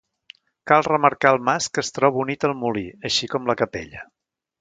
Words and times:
Cal 0.69 0.85
remarcar 0.87 1.33
el 1.37 1.43
mas 1.49 1.67
que 1.75 1.83
es 1.87 1.93
troba 1.97 2.21
unit 2.23 2.47
al 2.49 2.55
molí, 2.65 2.85
així 3.11 3.31
com 3.35 3.47
la 3.51 3.57
capella. 3.61 4.03